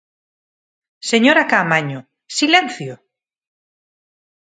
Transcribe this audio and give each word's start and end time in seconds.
Señora 1.11 1.47
Caamaño, 1.51 1.99
silencio. 2.39 2.93